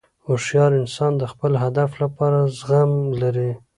هوښیار 0.25 0.71
انسان 0.81 1.11
د 1.17 1.23
خپل 1.31 1.51
هدف 1.63 1.91
لپاره 2.03 2.39
زغم 2.59 2.91
لري. 3.21 3.51